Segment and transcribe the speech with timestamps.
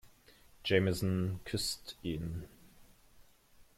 [0.63, 2.47] Jamieson küsst ihn.